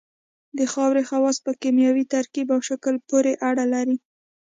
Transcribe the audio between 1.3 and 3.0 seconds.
په کیمیاوي ترکیب او شکل